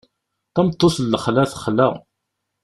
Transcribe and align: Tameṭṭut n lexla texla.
Tameṭṭut 0.53 0.95
n 0.99 1.05
lexla 1.13 1.43
texla. 1.51 1.87